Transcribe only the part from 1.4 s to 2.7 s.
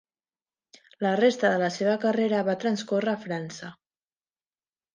de la seva carrera va